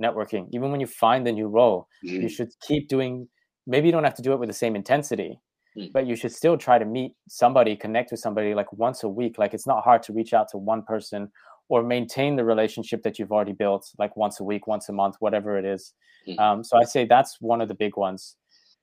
[0.00, 2.30] networking even when you find the new role you Mm.
[2.30, 3.28] should keep doing
[3.66, 5.40] maybe you don't have to do it with the same intensity
[5.76, 5.92] Mm.
[5.92, 9.38] but you should still try to meet somebody connect with somebody like once a week
[9.38, 11.30] like it's not hard to reach out to one person
[11.68, 15.16] or maintain the relationship that you've already built like once a week once a month
[15.20, 15.92] whatever it is
[16.28, 16.38] Mm.
[16.44, 18.36] um, so i say that's one of the big ones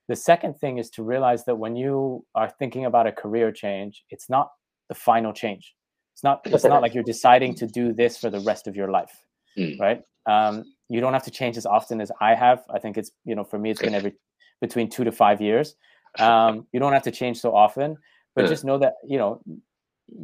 [0.08, 4.04] the second thing is to realize that when you are thinking about a career change
[4.10, 4.49] it's not
[4.89, 5.76] the final change
[6.13, 8.89] it's not it's not like you're deciding to do this for the rest of your
[8.89, 9.12] life
[9.58, 9.80] Mm.
[9.80, 13.12] right um, you don't have to change as often as i have i think it's
[13.23, 14.13] you know for me it's been every
[14.62, 15.76] between two to five years
[16.19, 17.97] um, you don't have to change so often
[18.36, 18.47] but Yeah.
[18.49, 19.41] just know that you know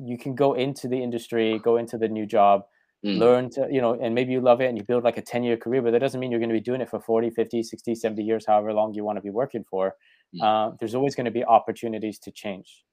[0.08, 2.64] you can go into the industry go into the new job
[3.06, 3.18] Mm.
[3.18, 5.42] learn to you know and maybe you love it and you build like a 10
[5.44, 7.64] year career but that doesn't mean you're going to be doing it for 40 50
[7.64, 9.96] 60 70 years however long you want to be working for
[10.36, 10.42] Mm.
[10.44, 12.84] uh, there's always going to be opportunities to change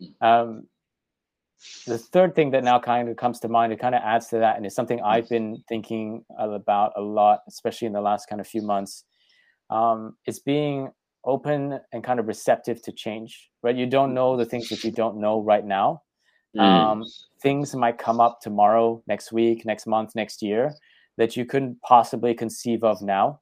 [0.00, 0.12] Mm.
[0.28, 0.66] um,
[1.86, 4.38] the third thing that now kind of comes to mind it kind of adds to
[4.38, 8.40] that and it's something i've been thinking about a lot especially in the last kind
[8.40, 9.04] of few months
[9.70, 10.90] um, is being
[11.24, 14.90] open and kind of receptive to change right you don't know the things that you
[14.92, 16.02] don't know right now
[16.54, 16.60] Mm.
[16.60, 17.04] um,
[17.40, 20.74] things might come up tomorrow next week next month next year
[21.16, 23.40] that you couldn't possibly conceive of now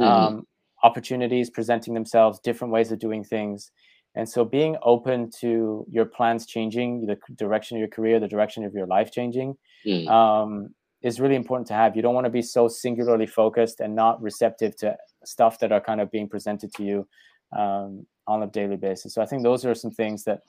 [0.00, 0.06] Mhm.
[0.08, 0.46] um,
[0.82, 3.70] opportunities presenting themselves different ways of doing things
[4.14, 8.64] and so being open to your plans changing the direction of your career the direction
[8.64, 10.08] of your life changing Mm.
[10.08, 13.94] um, is really important to have you don't want to be so singularly focused and
[13.94, 17.06] not receptive to stuff that are kind of being presented to you
[17.56, 20.40] um, on a daily basis so i think those are some things that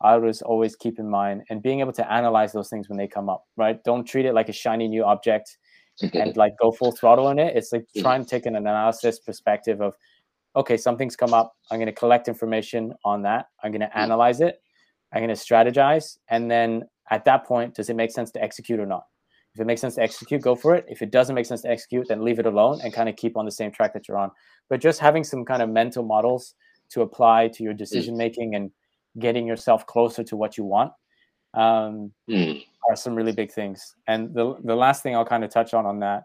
[0.00, 3.08] I was always keep in mind and being able to analyze those things when they
[3.08, 3.82] come up, right?
[3.82, 5.58] Don't treat it like a shiny new object
[6.14, 7.56] and like go full throttle in it.
[7.56, 8.02] It's like Mhm.
[8.02, 9.96] try and take an analysis perspective of,
[10.56, 11.54] okay, something's come up.
[11.70, 13.46] I'm going to collect information on that.
[13.62, 13.96] I'm going to Mhm.
[13.96, 14.60] analyze it.
[15.12, 16.18] I'm going to strategize.
[16.28, 19.04] And then at that point, does it make sense to execute or not?
[19.54, 20.84] If it makes sense to execute, go for it.
[20.88, 23.36] If it doesn't make sense to execute, then leave it alone and kind of keep
[23.36, 24.30] on the same track that you're on.
[24.68, 26.54] But just having some kind of mental models
[26.90, 28.70] to apply to your decision making and
[29.18, 30.92] getting yourself closer to what you want
[31.54, 32.62] um, Mm.
[32.88, 33.96] are some really big things.
[34.06, 36.24] And the the last thing I'll kind of touch on on that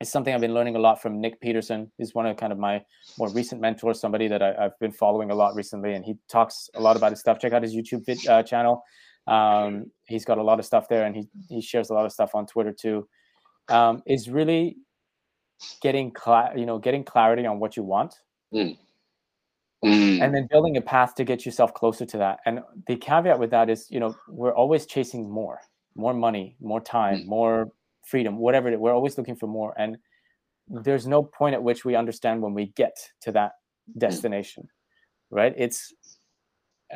[0.00, 1.90] is something I've been learning a lot from Nick Peterson.
[1.96, 2.82] He's one of kind of my
[3.18, 6.68] more recent mentors, somebody that I, I've been following a lot recently, and he talks
[6.74, 7.38] a lot about his stuff.
[7.38, 8.82] Check out his YouTube vid, uh, channel.
[9.26, 12.12] Um, he's got a lot of stuff there, and he he shares a lot of
[12.12, 13.08] stuff on Twitter too.
[13.68, 14.76] Um, is really
[15.80, 18.14] getting cla- you know getting clarity on what you want
[19.84, 20.22] Mm.
[20.22, 23.50] and then building a path to get yourself closer to that and the caveat with
[23.50, 25.60] that is you know we're always chasing more
[25.94, 27.26] more money more time Mm.
[27.26, 27.72] more
[28.06, 29.98] freedom whatever it is we're always looking for more and
[30.68, 33.52] there's no point at which we understand when we get to that
[33.98, 34.66] destination
[35.30, 35.92] right it's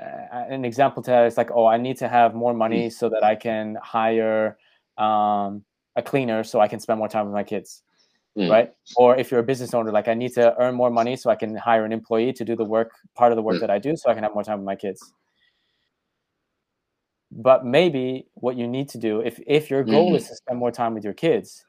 [0.01, 3.09] uh, an example to that is like oh i need to have more money so
[3.09, 4.57] that i can hire
[4.99, 5.64] um,
[5.96, 7.83] a cleaner so i can spend more time with my kids
[8.38, 8.49] Mm.
[8.49, 8.70] right?
[8.96, 11.35] Or if you're a business owner, like I need to earn more money so I
[11.35, 13.61] can hire an employee to do the work, part of the work Mm.
[13.62, 15.12] that I do, so I can have more time with my kids.
[17.33, 20.16] But maybe what you need to do, if if your goal Mhm.
[20.16, 21.64] is to spend more time with your kids,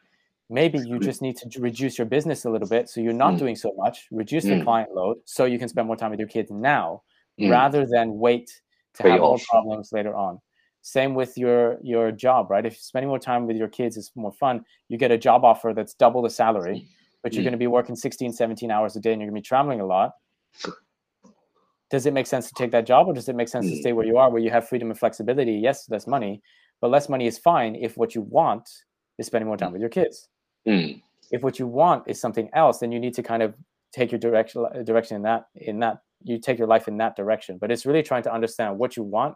[0.50, 1.10] maybe you Mm.
[1.10, 3.40] just need to reduce your business a little bit, so you're not Mm.
[3.40, 4.66] doing so much, reduce the Mm.
[4.66, 7.04] client load, so you can spend more time with your kids now,
[7.40, 7.62] Mm.
[7.62, 8.62] rather than wait
[8.96, 9.44] to have more off.
[9.50, 10.40] problems later on.
[10.82, 12.66] Same with your your job, right?
[12.66, 15.74] If spending more time with your kids is more fun, you get a job offer
[15.76, 16.84] that's double the salary,
[17.24, 17.46] but you're Mm.
[17.46, 19.82] going to be working 16, 17 hours a day and you're going to be traveling
[19.82, 20.14] a lot.
[21.92, 23.80] Does it make sense to take that job or does it make sense to Mm.
[23.80, 25.54] stay where you are, where you have freedom and flexibility?
[25.54, 26.42] Yes, less money,
[26.80, 28.68] but less money is fine if what you want
[29.18, 30.30] is spending more time with your kids.
[30.68, 31.02] Mm.
[31.32, 33.54] If what you want is something else, then you need to kind of
[33.92, 37.58] take your direction direction in that in that you take your life in that direction.
[37.58, 39.36] But it's really trying to understand what you want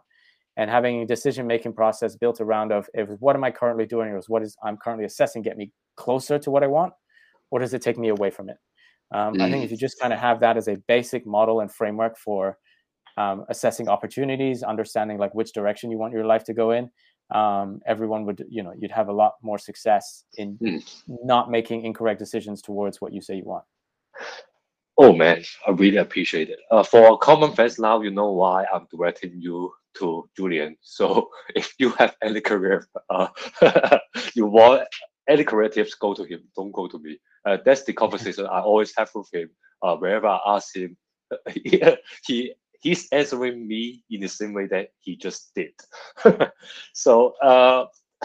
[0.56, 4.08] and having a decision making process built around of if what am I currently doing
[4.10, 6.94] or is what is I'm currently assessing get me closer to what I want,
[7.50, 8.56] or does it take me away from it?
[9.12, 11.70] Um, I think if you just kind of have that as a basic model and
[11.70, 12.58] framework for
[13.16, 16.90] um, assessing opportunities, understanding like which direction you want your life to go in,
[17.30, 21.02] um, everyone would you know you'd have a lot more success in Mm.
[21.24, 23.64] not making incorrect decisions towards what you say you want.
[24.98, 26.58] Oh man, I really appreciate it.
[26.70, 30.76] Uh, for common friends now, you know why I'm directing you to Julien.
[30.80, 33.28] So if you have any career, uh,
[34.34, 34.82] you want
[35.28, 36.44] any career tips, go to him.
[36.54, 37.18] Don't go to me.
[37.46, 39.50] Uh, that's the conversation I always have with him.
[39.82, 40.96] Uh, wherever I ask him,
[41.50, 41.82] he,
[42.26, 45.72] he he's answering me in the same way that he just did.
[46.94, 47.86] so uh,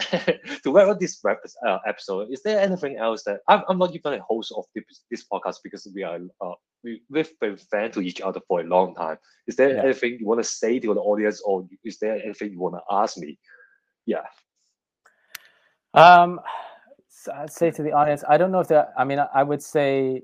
[0.64, 3.94] to wrap up this rep- uh, episode, is there anything else that I'm, I'm not
[3.94, 6.54] even a host of this, this podcast because we are uh,
[6.84, 9.16] we, we've been fans to each other for a long time.
[9.46, 9.82] Is there Yeah.
[9.82, 12.82] anything you want to say to the audience, or is there anything you want to
[12.90, 13.38] ask me?
[14.06, 14.24] Yeah.
[15.94, 16.40] Um,
[17.22, 18.92] so I'd say to the audience, I don't know if that.
[18.98, 20.22] I mean, I, would say,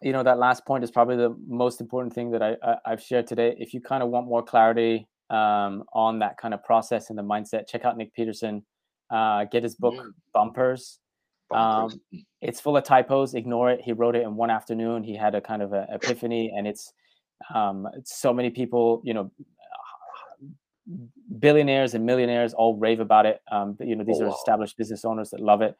[0.00, 3.02] you know, that last point is probably the most important thing that I, I I've
[3.02, 3.56] shared today.
[3.58, 7.22] If you kind of want more clarity um, on that kind of process and the
[7.24, 8.64] mindset, check out Nick Peterson.
[9.10, 10.12] Uh, get his book Mm.
[10.32, 11.00] Bumpers.
[11.50, 11.98] Bumpers.
[12.40, 13.34] It's full of typos.
[13.34, 13.80] Ignore it.
[13.82, 15.02] He wrote it in one afternoon.
[15.02, 16.92] He had a kind of a epiphany, and it's
[17.54, 19.30] um, it's so many people, you know,
[21.38, 23.40] billionaires and millionaires all rave about it.
[23.50, 24.34] Um, you know, these Oh, are wow.
[24.34, 25.76] established business owners that love it.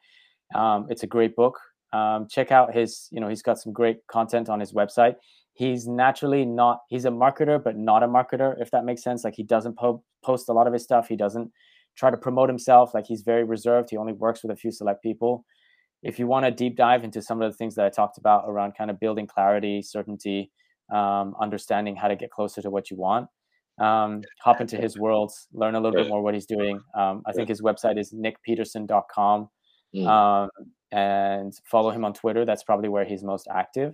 [0.53, 1.59] Um, it's a great book.
[1.93, 5.15] Um, check out his, you know, he's got some great content on his website.
[5.53, 9.23] He's naturally not, he's a marketer, but not a marketer, if that makes sense.
[9.23, 11.07] Like he doesn't po- post a lot of his stuff.
[11.07, 11.51] He doesn't
[11.95, 12.93] try to promote himself.
[12.93, 13.89] Like he's very reserved.
[13.89, 15.45] He only works with a few select people.
[16.03, 18.43] If you want to deep dive into some of the things that I talked about
[18.47, 20.51] around kind of building clarity, certainty,
[20.93, 23.27] um, understanding how to get closer to what you want,
[23.79, 26.81] um, hop into his world, learn a little bit more what he's doing.
[26.97, 29.49] Um, I think his website is nickpeterson.com
[29.93, 30.49] Mm, um,
[30.91, 32.45] and follow him on Twitter.
[32.45, 33.93] That's probably where he's most active.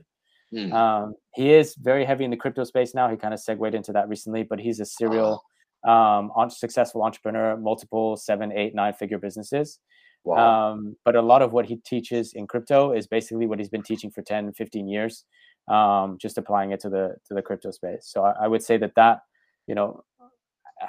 [0.54, 0.72] mm.
[0.74, 3.10] Um, he is very heavy in the crypto space now.
[3.10, 5.44] He kind of segued into that recently, but he's a serial
[5.84, 9.80] um, on, successful entrepreneur, multiple seven, eight, nine figure businesses.
[10.24, 10.72] wow.
[10.74, 13.84] Um, but a lot of what he teaches in crypto is basically what he's been
[13.84, 15.26] teaching for 10, 15 years,
[15.68, 18.04] um, just applying it to the to the crypto space.
[18.04, 19.20] So I, I would say that that,
[19.68, 20.04] you know,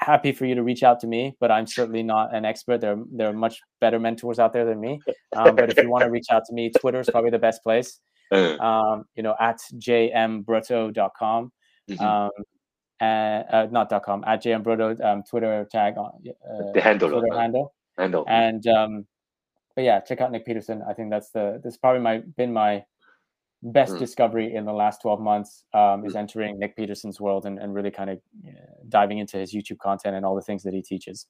[0.01, 2.81] happy for you to reach out to me, but I'm certainly not an expert.
[2.81, 5.01] There, there are much better mentors out there than me.
[5.37, 7.63] Um, but if you want to reach out to me, Twitter is probably the best
[7.63, 8.01] place.
[8.31, 11.53] Uh, Um, you know, at jmbrutto.com.
[11.91, 12.01] mhm.
[12.01, 12.31] Um,
[13.01, 16.13] and, uh, not .com, at jmbrutto, um, Twitter tag on
[16.49, 17.11] uh, the handle.
[17.11, 17.75] Twitter handle.
[17.99, 18.25] handle.
[18.29, 19.07] And um,
[19.75, 20.83] but yeah, check out Nick Peterson.
[20.89, 22.85] I think that's the that's probably my been my
[23.63, 23.99] best Mm.
[23.99, 27.91] discovery in the last 12 months um, is entering Nick Peterson's world and, and really
[27.91, 28.51] kind of uh,
[28.89, 31.27] diving into his YouTube content and all the things that he teaches.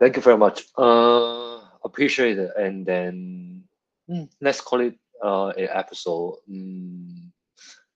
[0.00, 0.64] Thank you very much.
[0.76, 2.50] Uh, appreciate it.
[2.56, 3.64] And then
[4.10, 6.38] mm, let's call it uh, an episode.
[6.50, 7.30] Mm,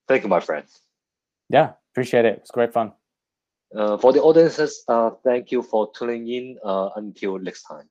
[0.07, 0.64] thank you, my friend.
[1.49, 2.39] Yeah, appreciate it.
[2.39, 2.93] It's great fun.
[3.74, 6.59] Uh, for the audiences, uh, thank you for tuning in.
[6.64, 7.89] Uh, until next time.